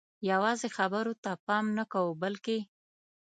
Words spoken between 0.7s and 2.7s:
خبرو ته پام نه کوو بلکې